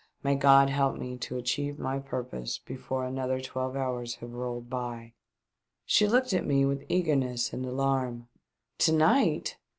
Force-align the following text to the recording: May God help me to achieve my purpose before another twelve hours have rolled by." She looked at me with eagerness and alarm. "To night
May 0.23 0.33
God 0.33 0.71
help 0.71 0.97
me 0.97 1.15
to 1.19 1.37
achieve 1.37 1.77
my 1.77 1.99
purpose 1.99 2.57
before 2.57 3.05
another 3.05 3.39
twelve 3.39 3.75
hours 3.75 4.15
have 4.15 4.33
rolled 4.33 4.67
by." 4.67 5.13
She 5.85 6.07
looked 6.07 6.33
at 6.33 6.43
me 6.47 6.65
with 6.65 6.85
eagerness 6.89 7.53
and 7.53 7.63
alarm. 7.67 8.27
"To 8.79 8.93
night 8.93 9.57